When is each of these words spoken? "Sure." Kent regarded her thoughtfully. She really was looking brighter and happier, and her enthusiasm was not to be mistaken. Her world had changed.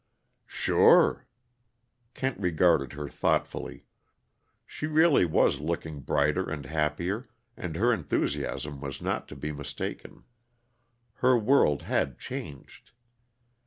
"Sure." 0.47 1.27
Kent 2.15 2.39
regarded 2.39 2.93
her 2.93 3.07
thoughtfully. 3.07 3.85
She 4.65 4.87
really 4.87 5.25
was 5.25 5.59
looking 5.59 5.99
brighter 5.99 6.49
and 6.49 6.65
happier, 6.65 7.29
and 7.55 7.75
her 7.75 7.93
enthusiasm 7.93 8.81
was 8.81 8.99
not 8.99 9.27
to 9.27 9.35
be 9.35 9.51
mistaken. 9.51 10.23
Her 11.17 11.37
world 11.37 11.83
had 11.83 12.17
changed. 12.17 12.89